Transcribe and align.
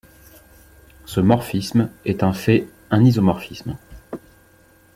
Ce 1.05 1.19
morphisme 1.19 1.91
est 2.05 2.23
un 2.23 2.33
fait 2.33 2.67
un 2.89 3.03
isomorphisme. 3.05 3.77